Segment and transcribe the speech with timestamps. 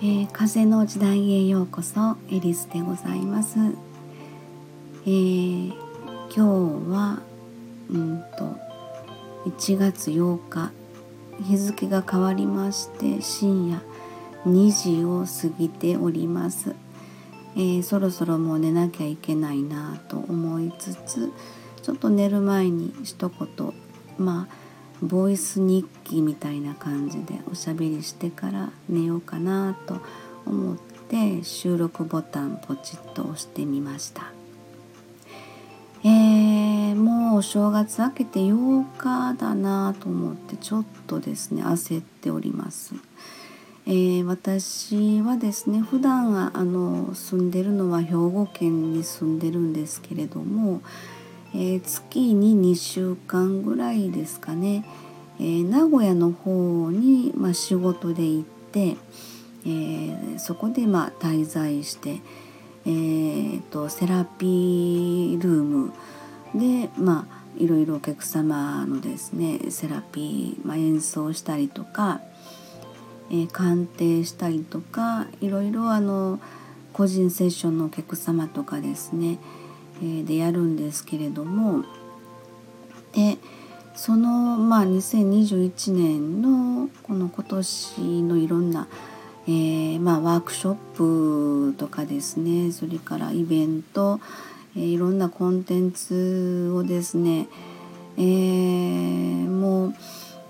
[0.00, 3.58] ー、風の時代へようこそエリスでございます、
[5.04, 6.40] えー、今日
[6.90, 7.20] は
[7.90, 8.56] うんと
[9.46, 10.72] 1月8日
[11.40, 13.82] 日付が変わりまして深夜
[14.46, 16.74] 2時を過ぎております、
[17.56, 21.30] えー、そろそろもう寝なきゃいけないなと思いつつ
[21.82, 23.87] ちょっと寝る前に一言
[24.18, 24.68] まあ
[25.02, 30.00] ボイス日記みたいな感じでおしゃべりしてから寝ようかなと
[30.44, 30.76] 思っ
[31.08, 34.32] て収録ボタンポチッと押してみました。
[36.04, 42.94] えー、もうお正月明けて8日だなと思ってちょっとですね焦っております。
[43.86, 50.82] えー、私はですね普段はあの住んでるのは兵庫県に住んでるんですけれども、
[51.54, 54.84] えー、月に2週間ぐらいですかね、
[55.40, 58.96] えー、名古屋の方に、まあ、仕事で行って、
[59.66, 62.20] え、そこで、まあ、滞在して、
[62.86, 65.92] えーと、セラピールーム
[66.54, 72.20] で、まあ、いろいろお客様のですねセラピー、まあ、演奏したりとか、
[73.30, 76.40] えー、鑑定したりとかいろいろあの
[76.92, 79.38] 個人セッションのお客様とかですね
[80.00, 81.84] でやるんですけれども
[83.12, 83.38] で
[83.94, 88.86] そのまあ2021年のこの今年のいろんな、
[89.48, 94.20] えー、まあ、ワークショップとかですねそれからイベント、
[94.76, 97.48] えー、いろんなコンテンツをですね、
[98.16, 99.94] えー、もう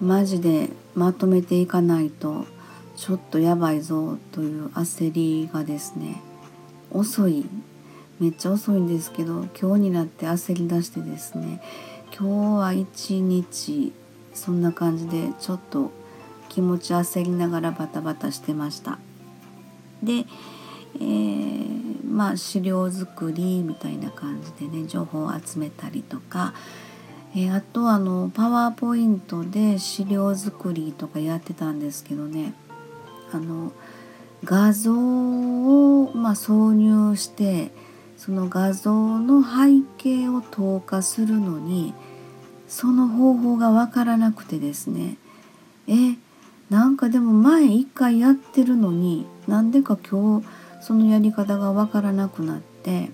[0.00, 2.46] マジでまとめていかないと
[2.96, 6.20] ちょっとやばいぞという焦りがですね
[6.90, 7.46] 遅い
[8.18, 11.60] めっちゃ遅いんですけど今日になって焦り出してですね
[12.18, 13.92] 今日は一日
[14.32, 15.90] そんな感じでちょっと
[16.48, 18.98] 気持ち焦りながらバタバタしてました。
[20.02, 20.24] で、
[20.94, 26.54] えー、まあ資料作りみたいな感じでね情報を集めたりとか、
[27.34, 32.54] えー、あとあのパワーポイントで資料作りとかやってたんですけどね
[33.32, 33.72] あの
[34.44, 37.72] 画像を、まあ、挿入して
[38.16, 41.94] その画像の背景を透過するのに
[42.68, 45.16] その方法が分からなくてですね。
[45.88, 46.16] え
[46.70, 50.46] なんかでも前一回やってるのになんでか今日
[50.80, 53.10] そのやり方が分からなくなって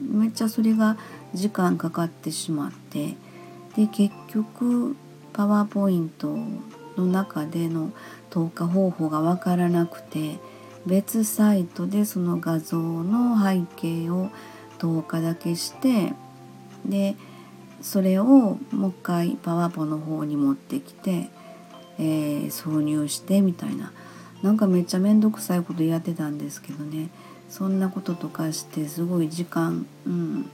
[0.00, 0.96] めっちゃそれが
[1.32, 3.16] 時間かかってしまって
[3.76, 4.96] で結局
[5.32, 6.36] パワーポイント
[6.96, 7.92] の中での
[8.30, 10.38] 透過方法が分からなくて
[10.86, 14.30] 別サイトでその画像の背景を
[14.78, 16.12] 透過だけして
[16.84, 17.16] で
[17.80, 21.28] それをもう一回パワポの方に持ってきて、
[21.98, 23.92] えー、挿入してみたいな。
[24.42, 27.08] なんかめっちゃ面倒くさいことやってたんですけどね。
[27.48, 30.50] そんなこととかしてすごい時間うん。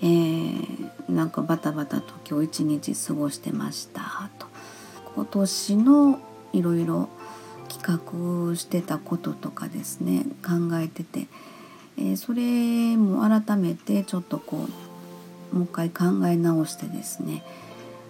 [0.00, 4.46] えー、なんかバタバタと今日一日過ごしてましたと。
[5.14, 6.20] 今年の
[6.52, 7.08] いろいろ
[7.68, 11.26] 企画してたこととかですね考えてて、
[11.96, 14.66] えー、それも改めてちょっとこ
[15.52, 17.42] うもう一回考え直してですね。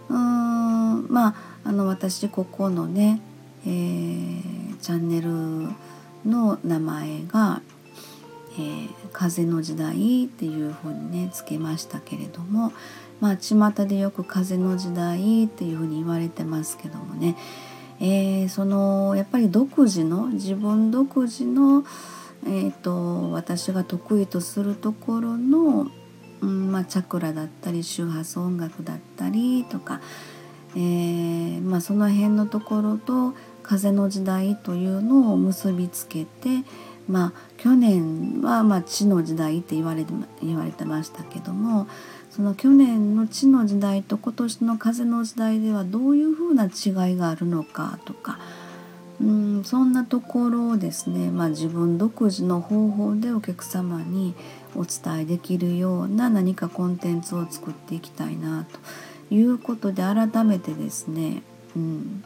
[0.08, 3.20] うーんまああの私ここのね、
[3.66, 5.28] えー、チャンネル
[6.28, 7.60] の名前が
[8.58, 12.72] 「えー、風の時代」っていうふうにねつけましたけれども
[13.20, 17.36] まあ巷でよく「風の時代」っていうふうに言われてますけどもね
[18.00, 21.84] えー、そのやっぱり独自の自分独自の、
[22.44, 25.88] えーと、私が得意とするところの、
[26.41, 30.00] うんまあ、チャクラだったり周波数音楽だったりとか、
[30.76, 36.64] えー、まあ、その辺のところと風の時代というのを結びつけて、
[37.08, 41.88] まあ、去年は、まあ、地の時代って言われて言われてましたけども
[42.30, 48.38] その去年の地の時代と今年の風の時代ではどういうふうな違いがあるのかとか
[49.20, 54.34] うんそんなところをですね、まあ、自分独自の方法でお客様に
[54.76, 58.64] お伝えできるような何かコンテンツを作っていきたいな
[59.28, 61.42] ということで改めてですね、
[61.74, 62.24] うん、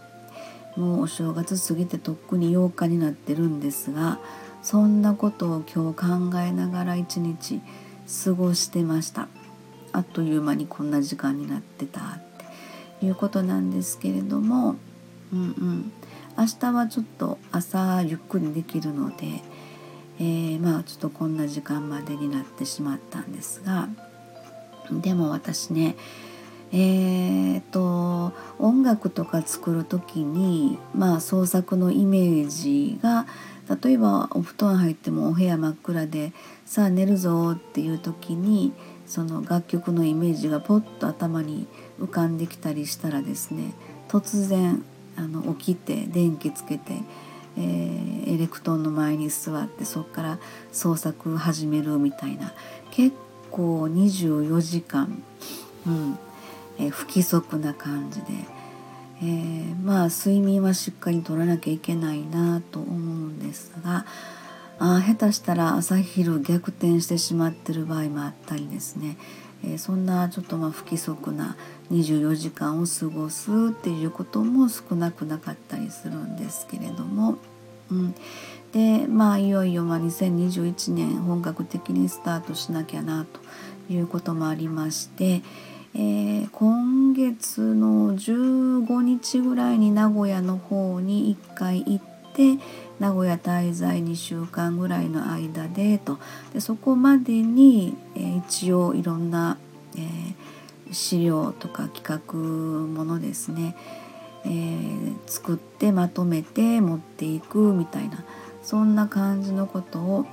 [0.76, 4.18] もうお正月過ぎてとっくに8日になってるんですが
[4.62, 7.60] そんなことを今日考えながら一日
[8.24, 9.28] 過ごしてました。
[9.92, 12.02] あっという間にこんな時間になってたっ
[13.00, 14.76] ていうことなんですけれども、
[15.32, 15.92] うんうん、
[16.38, 19.42] 明日はちょっと朝ゆっくりできるので、
[20.18, 23.88] えー、まあちょっとこんな時間までになってしまったんですが
[24.90, 25.96] でも私ね、
[26.72, 33.26] えーと、音楽とか作る時に、まあ、創作のイメージが
[33.82, 36.32] 例えばお布団入ってもお部屋真っ暗で
[36.66, 38.72] さあ寝るぞっていう時に
[39.06, 41.66] その楽曲のイメージがポッと頭に
[42.00, 43.74] 浮かんできたりしたらですね
[44.08, 44.84] 突然
[45.16, 46.92] あの起きて電気つけて、
[47.56, 50.38] えー、エレクトーンの前に座ってそこから
[50.72, 52.52] 創作始めるみたいな
[52.90, 53.14] 結
[53.50, 55.22] 構24時間、
[55.86, 56.18] うん
[56.78, 58.26] えー、不規則な感じで、
[59.22, 62.96] えー、まあ睡眠はしっかりとらなきゃいけないなと思う
[63.28, 64.06] んですが
[64.78, 69.16] あ下手したら朝昼逆転してしまってる場合もあったりですね、
[69.64, 71.56] えー、そんなちょっとまあ不規則な
[71.90, 77.36] 24時間を過ごすっていうことも少なくなかったりするんですけれども、
[77.90, 78.14] うん、
[78.72, 83.26] でまあいよいよまあ2021年本格的にスタートしなきゃな
[83.88, 85.42] ということもありまして、
[85.94, 92.11] えー、今月の15日ぐらいに名古屋の方に1回行って
[92.98, 96.18] 名古屋滞在2週間ぐらいの間でと。
[96.52, 99.58] でそこまでに、えー、一応いろんな、
[99.96, 103.76] えー、資料とか企画ものですね、
[104.44, 108.24] えー、作ってまとめて持っていくみたいな
[108.62, 110.26] そんな感じのことを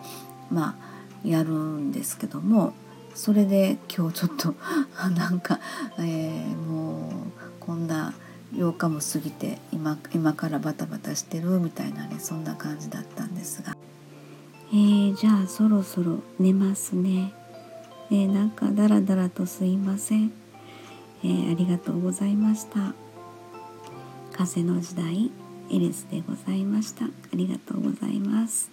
[0.51, 2.73] まあやるんですけども
[3.15, 4.55] それで今日ちょっと
[5.15, 5.59] なんか、
[5.97, 7.11] え、もう
[7.59, 8.13] こんな
[8.53, 13.75] 8日も過ぎて今今からバタバタしてるみたいなねそんな感じだったんですが、
[14.71, 17.33] えー、じゃあそろそろ寝ますね、
[18.11, 20.31] えー、なんかダラダラとすいません、
[21.23, 22.93] えー、ありがとうございました。
[24.39, 25.31] 風の時代
[25.69, 27.03] エリスでございました。
[27.03, 28.71] ありがとうございます。